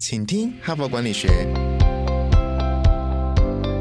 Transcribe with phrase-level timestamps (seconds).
[0.00, 1.26] 请听哈佛管理学。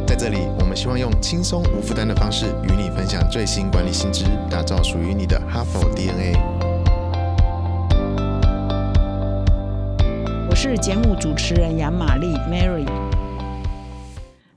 [0.08, 6.36] 在这里，我们希望用轻松无负担的方式与你分享最新管理新知，打造属于你的哈佛 DNA。
[10.50, 12.88] 我是节目主持人杨玛丽 Mary。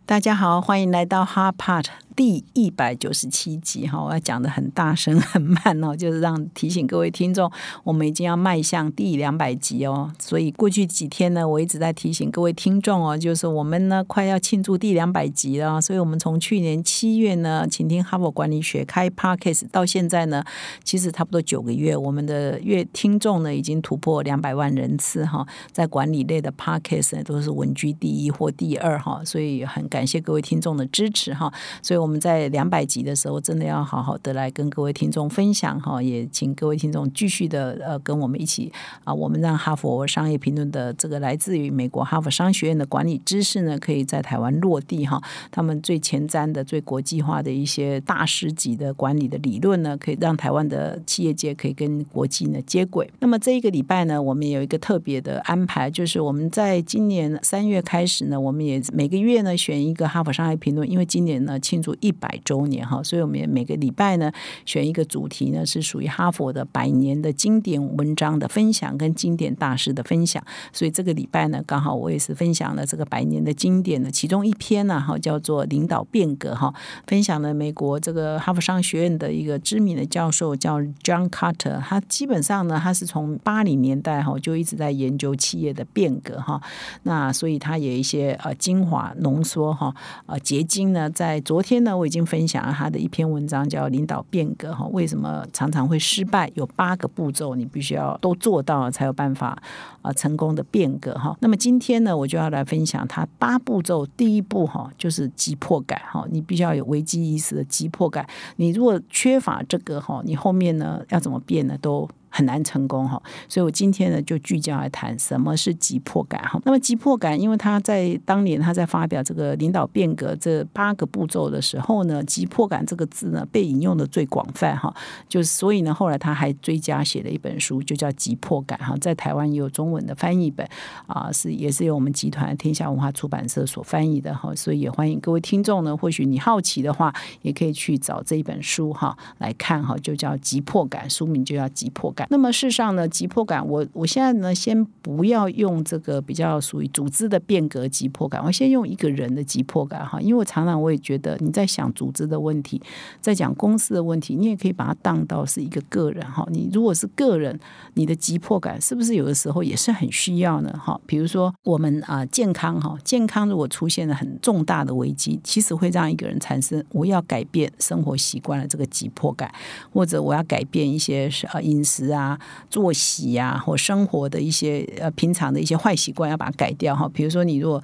[0.07, 1.89] 大家好，欢迎来到哈 Part。
[2.21, 7.51] 第一百九十七集哈，我要讲的很大声很慢哦， 就是让提醒各位听众，
[7.83, 10.13] 我们已经要迈向第两百集哦。
[10.19, 15.81] 所以过去几天呢，我一直在提醒各位听众哦，就是我们呢快要庆祝第两百集了。
[15.81, 20.45] 所以我们从去年七月呢，请听哈佛管理学开 Podcast 到现在呢，
[20.85, 31.51] 其实差不多九个月，我们的月听众呢已经突破两百万人次哈，在管理类的 Podcast 呢都是稳居第一或第二哈，所以很感谢各位听众的支持哈。
[31.81, 38.73] 所以我们我们在两百集的时候，真的要好好的来跟各位听众分享哈，也请各位听众继续的呃跟我们一起
[39.05, 45.23] 啊，我们让哈佛商业评论的这个来自于美国哈佛商学院的管理知识呢，可以在台湾落地哈。
[45.53, 53.09] 他们最前瞻的、最国际化的一些大师级的管理的理论呢，可以让台湾的企业界可以跟国际呢接轨。
[53.21, 61.97] 那么这一个礼拜呢，我们有一个特别的安排，就是我们在今年三月开始呢，我们也每个月呢选一个哈佛商业评论，因为今年呢庆祝。
[62.01, 64.31] 一百周年哈，所以我们也每个礼拜呢
[64.65, 70.43] 选一个主题呢，是属于哈佛的百年的经典文章的分享跟经典大师的分享。
[70.73, 76.73] 所以这个礼拜呢，刚好我也是分享了这个百年的经典的其中一篇呢，哈，叫做《领导变革》哈，
[77.07, 86.61] 分享了美国这个哈佛商学院的一个知名的教授叫 John Carter，他基本上呢，他是从八零年代哈就一直在研究企业的变革哈，
[87.03, 89.95] 那所以他有一些呃精华浓缩哈
[90.27, 96.51] 呃结晶呢，在昨天那我已经分享了他的一篇文章，叫《领导变革》哈，为什么常常会失败？
[96.55, 99.61] 有八个步骤，你必须要都做到，才有办法
[100.03, 101.37] 啊成功的变革哈。
[101.41, 104.07] 那么今天呢，我就要来分享他八步骤。
[104.17, 108.27] 第一步哈，就是急迫感哈，你必须要有危机意识的急迫感。
[108.57, 111.77] 你如果缺乏这个哈，你后面呢要怎么变呢？
[111.81, 116.61] 都很难成功哈，所以我今天呢就聚焦来谈什么是急迫感哈。
[116.65, 124.95] 那么急迫感，因为他在当年他在发表这个领导变革这八个步骤的时候呢，急迫感这个字呢被引用的最广泛哈，
[125.29, 130.67] 就是所以呢后来他还追加写了一本书，就叫急迫感哈，在台湾也有中文的翻译本
[131.07, 142.20] 啊，是也是由我们集团天下文化出版社所翻译的哈，所以也欢迎各位听众呢，或许你好奇的话，也可以去找这一本书哈来看哈，就叫急迫感，书名就叫急迫感。
[142.29, 152.83] 那么事实上呢，急迫感，我我现在呢，先不要用这个比较属于组织的变革急迫感，我先用一个人的急迫感哈，因为我常常我也觉得你在想组织的问题，
[153.21, 156.47] 在讲公司的问题，你也可以把它当到是一个个人哈。
[156.51, 157.59] 你如果是个人，
[157.95, 160.73] 你的急迫感是不是有的时候也是很需要呢？
[160.77, 169.53] 哈，比如说我们啊健康哈，健康如果出现了很重大的危机，其实会让一个人产生我要改变生活习惯的这个急迫感，
[169.93, 172.10] 或者我要改变一些呃饮食。
[172.11, 172.39] 啊，
[172.69, 177.09] 作息啊，或生活的一些呃平常的一些坏习惯，要把它改掉哈。
[177.13, 177.83] 比如说，你如果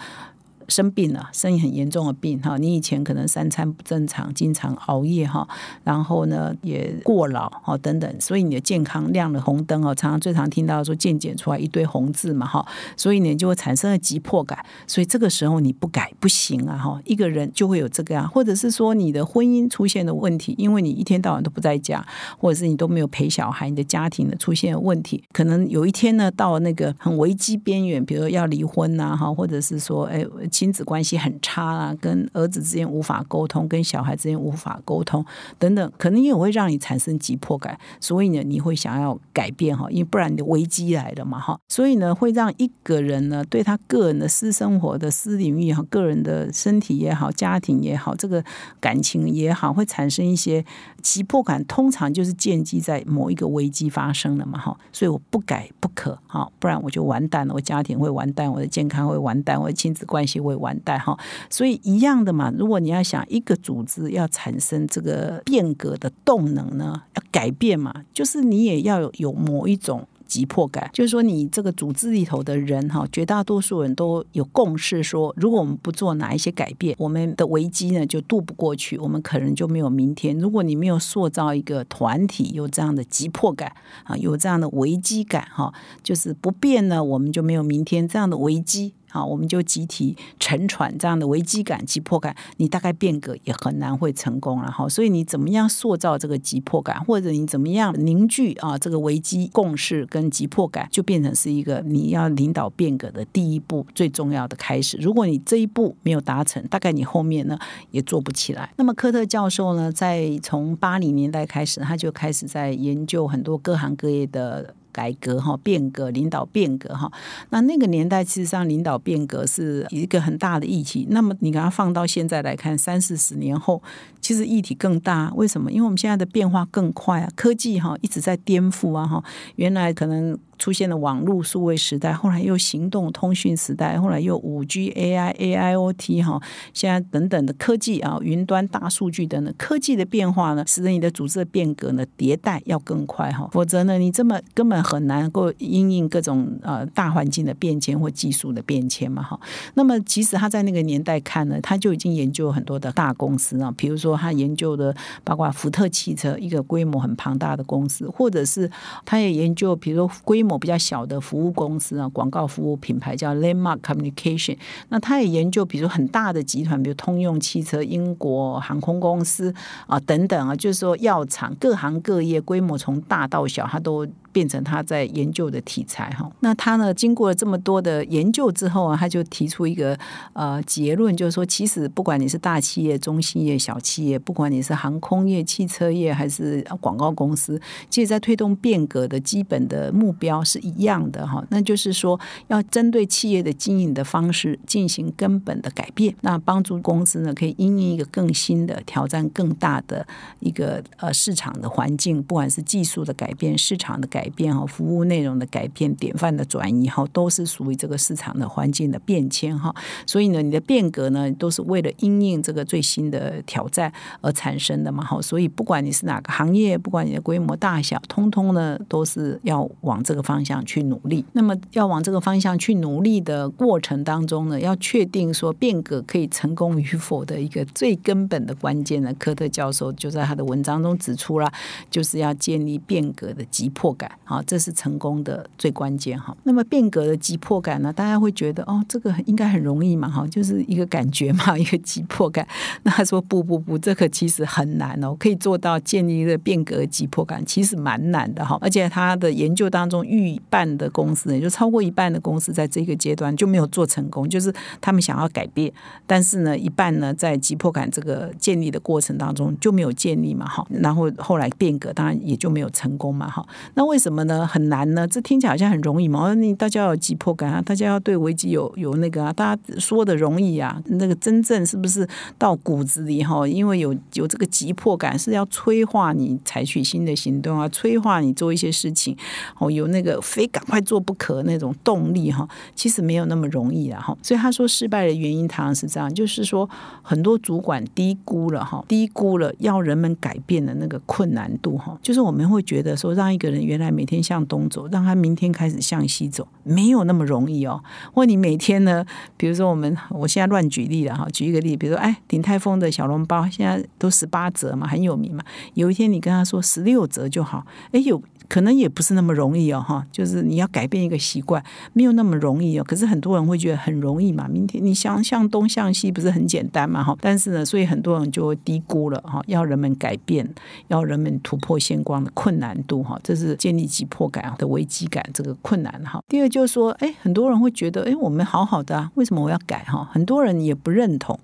[0.69, 5.47] 生病了，生意很严重的病哈，你以前可能三餐不正常，经常熬夜哈，
[5.85, 12.67] 然后呢也过劳哈等等，所以你的健康亮了红灯哦，常常最常听到说健检出来一堆红字嘛哈，
[12.97, 22.05] 所以你就会产生了急迫感，所以这个时候你不改不行啊哈，一个人就会有这个啊，或者是说你的婚姻出现的问题，因为你一天到晚都不在家，
[22.39, 30.27] 或者是你都没有陪小孩，你的家庭的出现问题，可能有一天呢到那个很危机边缘，比如要离婚呐哈，或者是说哎。
[30.57, 35.23] 亲子关系很差啊，跟儿子之间无法沟通，跟小孩之间无法沟通
[35.59, 37.79] 等等，可能也会让你产生急迫感。
[38.01, 41.61] 所以呢，你会想要改变哈，因为不然你的危机来了嘛哈。
[41.69, 48.43] 所以呢，会让一个人呢，对他个人的私生活的私领域哈，个人的身体也好，家庭也好，这个
[48.81, 50.65] 感情也好，会产生一些
[51.03, 51.63] 急迫感。
[51.67, 54.75] 通常就是建基在某一个危机发生了嘛哈。
[54.91, 60.41] 所以我不改不可哈，不然我就完蛋了，我家庭会完蛋，我的健康会完蛋，我的亲子关系。
[60.47, 61.19] 会完蛋哈，
[61.51, 62.53] 所以一样的嘛。
[62.57, 70.07] 如果你要想一个组织要产生这个变革的动能呢，要改变嘛，就是你也要有某一种。
[70.29, 80.37] 急迫感，就是说，你这个组织里头的人哈，绝大多数人都有共识，说如果我们不做哪一些改变，我们的危机呢就渡不过去，我们可能就没有明天。
[80.37, 83.73] 如果你没有塑造一个团体，有这样的急迫感
[84.03, 85.73] 啊，有这样的危机感哈，
[86.03, 88.95] 就是不变呢，我们就没有明天这样的危机。
[89.17, 94.87] 啊，我们就集体沉船这样的危机感、急迫感，你大概变革也很难会成功了哈。
[94.87, 104.99] 所以你怎么样塑造这个急迫感，或者你怎么样凝聚啊这个危机共识跟急迫感，就变成是一个你要领导变革的第一步最重要的开始。
[104.99, 107.59] 如果你这一步没有达成，大概你后面呢
[107.91, 108.71] 也做不起来。
[108.77, 114.75] 那么科特教授呢，在从八零年代开始，他就开始在研究很多各行各业的。
[114.97, 117.13] 改革哈，变革领导变革哈，
[117.51, 121.07] 那那个年代其实上领导变革是一个很大的议题。
[121.11, 123.83] 那么你给它放到现在来看，三四十年后，
[124.23, 125.31] 其实议题更大。
[125.35, 125.71] 为什么？
[125.71, 129.23] 因为我们现在的变化更快啊，科技哈一直在颠覆啊哈。
[129.57, 130.39] 原来可能。
[130.59, 136.41] 出现了网络数位时代，后来又行动通讯时代，后来又五 G、AI、AIoT 哈，
[136.73, 149.39] 现在等等的科技啊，云端、大数据等等科技的变化呢，使得你的组织的变革呢迭代要更快哈，否则呢，你这么根本很难够应应各种呃大环境的变迁或技术的变迁嘛哈。
[149.75, 158.71] 那么其实他在那个年代看呢，他就已经研究很多的大公司啊，比如说他研究的包括福特汽车一个规模很庞大的公司，或者是
[159.05, 164.57] 他也研究比如说规某比较小的服务公司啊，广告服务品牌叫 Landmark Communication。
[164.89, 169.53] 那他也研究，比如很大的集团，比如通用汽车、英国航空公司
[169.87, 174.07] 啊等等啊，就是说药厂各行各业规模从大到小，他都。
[174.37, 179.99] 变成他在研究的题材哈，那他呢经过了这么多的研究之后啊，他就提出一个
[180.35, 200.07] 呃结论，就是说，其实不管你是大企业、中企业、小企业，不管你是航空业、汽车业还是广告公司，其实在推动变革的基本的目标是一样的哈，那就是说要针对企业的经营的方式进行根本的改变，那帮助公司呢可以应应一个更新的挑战、更大的
[200.41, 204.26] 一个呃市场的环境，不管是技术的改变、市场的改。
[204.27, 209.73] 改变哈，服务内容的改变、典范的转移哈，都是属于这个市场的环境的变迁哈。
[210.05, 215.23] 所以呢，你的变革呢，都是为了应应这个最新的挑战而产生的嘛哈。
[215.23, 221.25] 所以不管你是哪个行业，不管你的规模大小，通通呢都是要往这个方向去努力。
[221.35, 231.49] 那么要往这个方向去努力的过程当中呢，要确定说变革可以成功与否的一个最根本的关键呢，科特教授就在他的文章中指出了，
[231.89, 234.06] 就是要建立变革的急迫感。
[234.25, 236.37] 好，这是成功的最关键哈。
[236.45, 237.93] 那么变革的急迫感呢？
[237.93, 242.47] 大家会觉得哦，这个应该很容易嘛，哈，就是一个感觉嘛， 一个急迫感。
[242.83, 248.59] 那他说不不不，这个其实很难哦，可以做到建立一个变革急迫感，其实蛮难的哈。
[248.61, 255.73] 而且他的研究当中，一半的公司，也就超过一半的公司，在这个阶段就没有做成功，就是他们想要改变，
[256.07, 260.67] 但是呢，一半呢，在急迫感这个建立的过程当中就没有建立嘛，哈。
[260.71, 263.47] 然后后来变革，当然也就没有成功嘛，哈。
[263.75, 264.47] 那为为什么呢？
[264.47, 265.09] 很难呢？
[265.09, 266.35] 这听起来好像很容易嘛。
[266.35, 273.49] 你大家有急迫感啊，大家要对危机有有那个啊，大家说的容易啊，那个真正是不是到骨子里哈？
[273.49, 279.17] 因为有有这个急迫感，是要催化你采取新的行动啊，催化你做一些事情
[279.59, 282.47] 哦，有那个非赶快做不可那种动力哈。
[282.75, 284.15] 其实没有那么容易啊哈。
[284.23, 286.69] 所以他说失败的原因，常常是这样，就是说
[287.01, 291.99] 很多主管低估了哈，低估了要人们改变的那个困难度哈。
[292.03, 297.83] 就是我们会觉得说，让一个人原来每天向东走，让他明天开始向西走，没有那么容易哦。
[298.13, 299.05] 或你每天呢，
[299.37, 305.43] 比如说我们，我现在乱举例了哈，举一个例，比如说，哎，鼎泰丰的小笼包现在都十八折嘛，很有名嘛。
[305.75, 308.23] 有一天你跟他说十六折就好，哎，有。
[308.49, 311.63] 可能也不是那么容易哦，哈，就是你要改变一个习惯，
[311.93, 312.85] 没有那么容易哦。
[312.85, 317.17] 可是很多人会觉得很容易嘛，明天你想向东向西不是很简单嘛，哈。
[317.21, 320.49] 但是呢，所以很多人就低估了哈，要人们改变，
[320.89, 326.23] 要人们突破现光的困难度哈，这是建立急迫感的危机感这个困难哈。
[326.29, 330.09] 第二就是说，哎，很多人会觉得，哎，我们好好的啊，为什么我要改哈？
[330.13, 331.39] 很多人也不认同。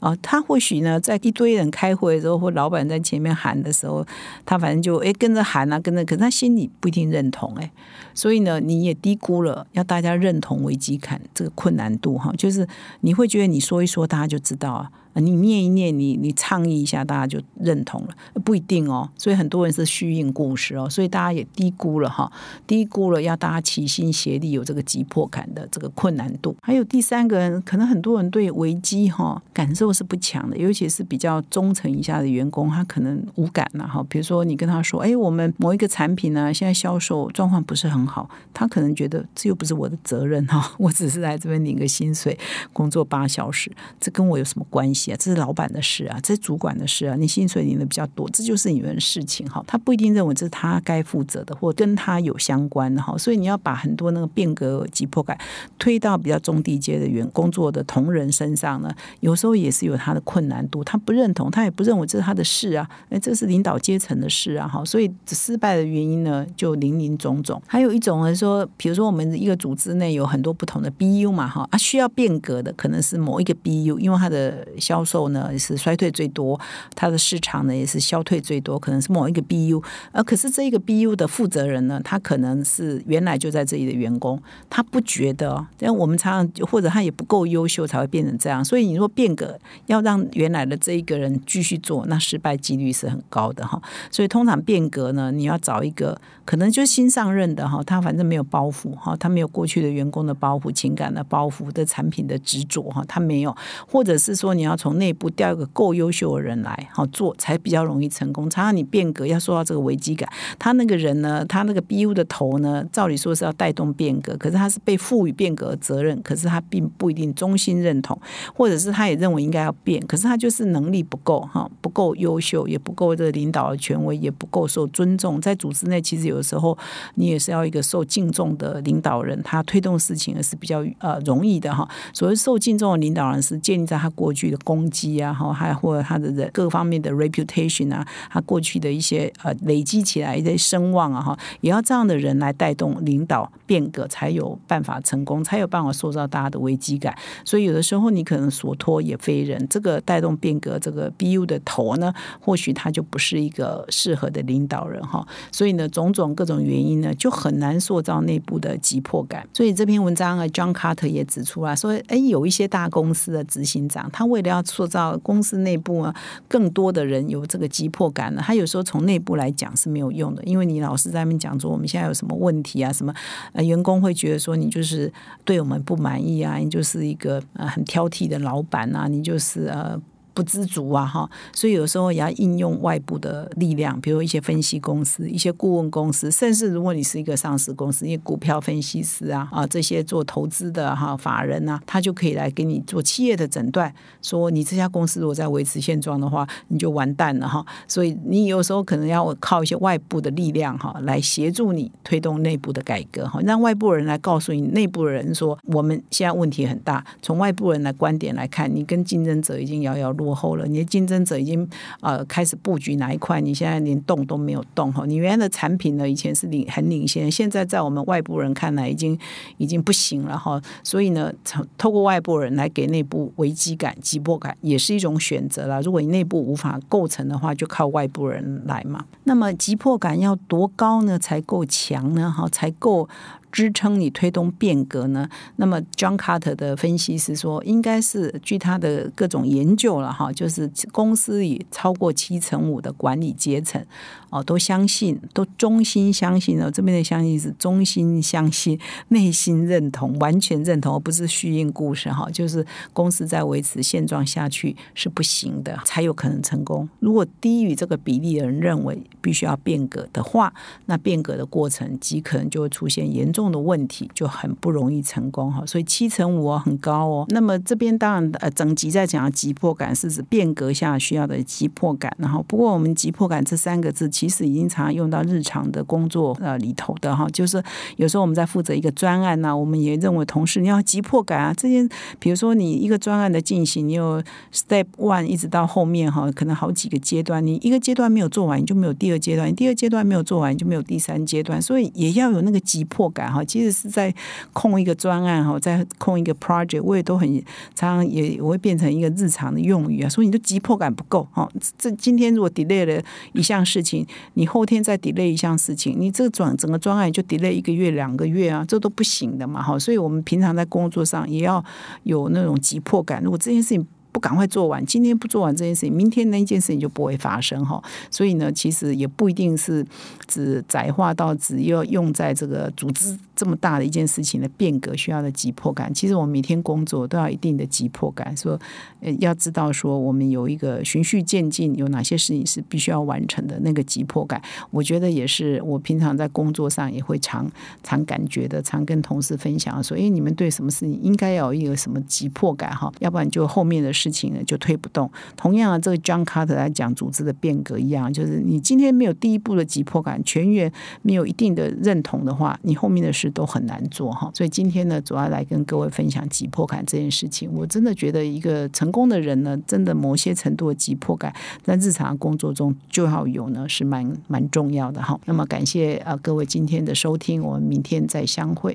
[0.00, 4.06] 啊，他或许呢，在一堆人开会的时候，或老板在前面喊的时候，
[4.46, 7.70] 他反正就哎跟着喊啊，跟着，可是他心里不一定认同哎，
[8.14, 12.66] 所以呢，你也低估了要大家认同危机感这个困难度哈，就是
[13.00, 14.90] 你会觉得你说一说，大家就知道啊。
[15.20, 18.08] 你念一念，你你倡议一下，大家就认同了，
[18.44, 19.08] 不一定哦。
[19.16, 22.30] 所以很多人是虚应故事哦，所以大家也低估了哈，
[22.66, 26.56] 低估了要大家齐心协力有这个急迫感的这个困难度。
[26.62, 34.04] 还有第三个人，可能很多人对危机哈感受是不强的，尤其是比较忠诚以下的员工，他可能无感了哈。
[34.08, 42.38] 比如说你跟他说，哎，我们某一个产品呢，现在销售状况不是很好，他可能觉得这又不是我的责任哈，我只是来这边领个薪水，
[42.72, 45.07] 工作八小时，这跟我有什么关系？
[45.08, 49.64] 系啊，这是老板的事啊，这是主管的事啊，你薪水领的比较多，这就是你们的事情哈。
[49.66, 53.16] 他不一定认为这是他该负责的，或跟他有相关的哈。
[53.16, 55.38] 所以你要把很多那个变革急迫感
[55.78, 64.84] 推到比较中低阶的员工作的同仁身上呢，有时候也是有他的困难度，他不认同，他也不认为这是他的事啊，哎，这是领导阶层的事啊，哈。
[64.84, 67.60] 所以失败的原因呢，就林林总总。
[67.66, 76.58] 还有一种呢，说，比如说我们一个组织内有很多不同的 BU 嘛，哈，啊，需要变革的可能是某一个 BU，因为它的销售呢也是衰退最多，
[76.94, 79.84] 它的市场呢也是消退最多，可能是某一个 BU。
[80.12, 84.40] 而可是这一个 BU 的负责人呢，他可能是原来就在这里的员工，
[84.70, 88.64] 他不觉得，因为我们常常或者他也不够优秀才会变成这样。
[88.64, 93.78] 所以你说变革要让原来的这一个人继续做，那失败几率是很高的哈。
[94.10, 103.54] 所以通常变革呢，你要找一个可能就新上任的哈，他反正没有包袱哈，他没有过去的员工的包袱、情感的包袱的产品的执着哈，他没有，
[103.86, 108.48] 或者是说你要从内部调一个够优秀的人来好做，才比较容易成功。
[108.48, 118.18] 常常你变革要受到这个危机感，他那个人呢，他那个 BU 的头呢，照理说是要带动变革，可是他是被赋予变革责任，可是他并不一定衷心认同，
[118.54, 126.76] 或者是他也认为应该要变，可是他就是能力不够哈，不够优秀，也不够这个领导的权威，也不够受尊重，在组织内其实有的时候
[127.16, 131.88] 你也是要一个受敬重的领导人，他推动事情是比较呃容易的哈。
[132.12, 147.16] 所谓受敬重的领导人是建立在他过去的攻击啊，哈，还或者他的人各方面的 reputation 啊，他过去的一些呃累积起来的声望啊，哈，也要这样的人来带动领导变革，才有办法成功，才有办法塑造大家的危机感。
[147.46, 155.26] 所以有的时候你可能所托也非人，这个带动变革这个 BU 的头呢，或许他就不是一个适合的领导人哈。
[155.50, 159.48] 所以呢，种种各种原因呢，就很难塑造内部的急迫感。
[159.54, 166.14] 所以这篇文章啊，John Carter 也指出啊说，哎，有一些大公司的执行长，他为了要塑造公司内部啊
[166.48, 173.14] 更多的人有这个急迫感呢，他有时候从内部来讲是没有用的，因为你老是在那边讲说我们现在有什么问题啊，什么
[173.52, 175.12] 呃员工会觉得说你就是
[175.44, 180.00] 对我们不满意啊，你就是一个呃很挑剔的老板啊，你就是呃。
[180.38, 193.92] 不知足啊，哈，所以有时候也要应用外部的力量，比如一些分析公司、一些顾问公司，甚至如果你是一个上市公司，一些股票分析师啊，啊，这些做投资的哈法人啊，他就可以来给你做企业的诊断，
[194.22, 197.66] 说你这家公司如果在维持现状的话，你就完蛋了哈。
[197.88, 210.27] 所以你有时候可能要靠一些外部的力量哈，来协助你推动内部的改革哈，让外部人来告诉你内部人说，我们现在问题很大，从外部人的观点来看，你跟竞争者已经遥遥落。
[210.28, 211.66] 落后了，你的竞争者已经
[212.02, 215.06] 呃开始布局哪一块，你现在连动都没有动哈。
[215.06, 219.18] 你原来的产品呢，以前是领很领先，现在在我们外部人看来已经
[219.56, 220.60] 已经不行了哈。
[220.84, 221.32] 所以呢，
[221.78, 225.80] 透过外部人来给内部危机感、急迫感，也是一种选择了。
[225.80, 229.06] 如果你内部无法构成的话，就靠外部人来嘛。
[229.24, 232.30] 那么急迫感要多高呢，才够强呢？
[232.30, 233.08] 哈，才够。
[233.50, 235.28] 支撑你推动变革呢？
[235.56, 243.84] 那么 John Carter 的分析是说，应该是据他的各种研究了哈，就是公司里超过七成五的管理阶层
[244.30, 246.70] 哦，都相信，都衷心相信了。
[246.70, 248.78] 这边的相信是衷心相信，
[249.08, 252.28] 内心认同，完全认同，而不是虚应故事哈。
[252.30, 256.88] 就是公司在维持现状下去是不行的，才有可能成功。
[257.00, 260.52] 如果低于这个比例的人认为必须要变革的话，
[260.86, 263.37] 那变革的过程极可能就会出现严重。
[263.38, 267.24] 重的问题就很不容易成功哈，所以七成五很高哦。
[267.28, 272.12] 那么这边当然呃，整集在讲急迫感是指变革下需要的急迫感。
[272.18, 277.62] 然后不过我们急迫感这三个字其实已经常用到日常的工作呃里头的哈，就是
[277.96, 281.54] 有时候我们在负责一个专案呢，我们也认为同事你要急迫感啊。
[281.56, 284.20] 这些比如说你一个专案的进行，你有
[284.52, 291.62] step one 一直到后面哈，可能好几个阶段，你一个阶段没有做完，你就没有第二阶段；第二阶段没有做完，你就没有第三阶段。
[291.62, 293.27] 所以也要有那个急迫感。
[293.30, 294.14] 哈，即使是在
[294.52, 297.28] 控一个专案哈，在控一个 project，我也都很
[297.74, 300.08] 常常也我会变成一个日常的用语啊。
[300.08, 301.48] 所以你的急迫感不够哈。
[301.76, 309.78] 这今天如果 delay 了一项事情，你后天再 delay 一项事情，你这个转整个专案就 delay 一个月两个月啊，这都不行的嘛哈。
[309.78, 311.64] 所以我们平常在工作上也要
[312.04, 313.22] 有那种急迫感。
[313.22, 313.86] 如果这件事情，
[314.18, 317.82] 赶快做完，今天不做完这件事情，明天那一件事情就不会发生哈。
[318.10, 319.86] 所以呢，其实也不一定是
[320.26, 325.92] 只窄化到只要用在这个组织这么大的一件事情的变革需要的急迫感。
[325.94, 328.58] 其实我们每天工作都要一定的急迫感，说
[329.00, 334.42] 呃要知道说我们有一个循序渐进，有哪些事情是必须要完成的那个急迫感。
[334.70, 337.48] 我觉得也是我平常在工作上也会常
[337.84, 344.07] 常感觉的，常跟同事分享说，哎，你们对什么事情应该要有一个什么急迫感哈，要不然就后面的事。
[344.08, 345.10] 事情呢就推不动。
[345.36, 350.72] 同样啊，这个 John Carter 来讲组织的变革一样，就是你今天没有第一步的急迫感，全员
[351.02, 354.30] 没有一定的认同的话，你后面的事都很难做哈。
[354.34, 357.50] 所以今天呢，主要来跟各位分享急迫感这件事情。
[357.52, 365.18] 我真的觉得一个成功的人呢，真的某些程度的急迫感，在日常工作中就要有呢，是蛮蛮重要的哈。
[365.26, 368.74] 那么感谢啊各位今天的收听，我们明天再相会。